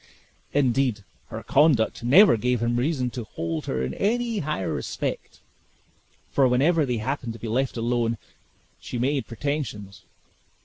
Indeed, 0.51 1.03
her 1.27 1.43
conduct 1.43 2.03
never 2.03 2.35
gave 2.35 2.59
him 2.63 2.77
reason 2.77 3.11
to 3.11 3.23
hold 3.23 3.67
her 3.67 3.83
in 3.83 3.93
any 3.93 4.39
higher 4.39 4.73
respect, 4.73 5.41
for 6.31 6.47
whenever 6.47 6.87
they 6.87 6.97
happened 6.97 7.33
to 7.33 7.39
be 7.39 7.47
left 7.47 7.77
alone, 7.77 8.17
she 8.79 8.97
made 8.97 9.27
pretensions. 9.27 10.01